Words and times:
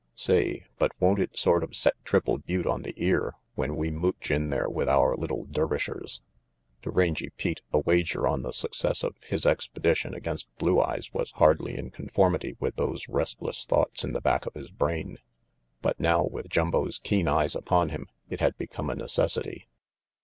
Say, 0.15 0.63
but 0.79 0.93
won't 0.99 1.19
it 1.19 1.37
sort 1.37 1.63
of 1.63 1.75
set 1.75 1.93
Triple 2.03 2.39
Butte 2.39 2.65
on 2.65 2.81
the 2.81 2.95
ear 2.97 3.35
when 3.53 3.75
we 3.75 3.91
mooch 3.91 4.31
in 4.31 4.49
there 4.49 4.67
with 4.67 4.89
our 4.89 5.15
little 5.15 5.43
Der 5.45 5.67
vishers?" 5.67 6.21
To 6.81 6.89
Rangy 6.89 7.29
Pete, 7.37 7.61
a 7.71 7.77
wager 7.77 8.27
on 8.27 8.41
the 8.41 8.51
success 8.51 9.03
of 9.03 9.15
his 9.21 9.45
expe 9.45 9.79
dition 9.79 10.15
against 10.15 10.47
Blue 10.57 10.81
Eyes 10.81 11.13
was 11.13 11.29
hardly 11.33 11.77
in 11.77 11.91
conformity 11.91 12.55
with 12.59 12.77
those 12.77 13.07
restless 13.07 13.63
thoughts 13.63 14.03
in 14.03 14.13
the 14.13 14.21
back 14.21 14.47
of 14.47 14.55
his 14.55 14.71
brain; 14.71 15.19
but 15.83 15.99
now, 15.99 16.23
with 16.23 16.49
Jumbo's 16.49 16.97
keen 16.97 17.27
eyes 17.27 17.55
upon 17.55 17.89
him, 17.89 18.07
it 18.27 18.39
had 18.39 18.57
become 18.57 18.89
a 18.89 18.95
necessity. 18.95 19.67